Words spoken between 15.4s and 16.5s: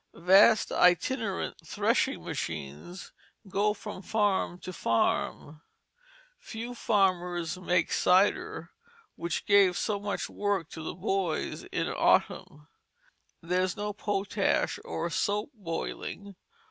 boiling.